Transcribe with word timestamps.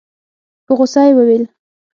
په 0.65 0.71
غوسه 0.77 1.01
يې 1.07 1.13
وويل. 1.15 1.43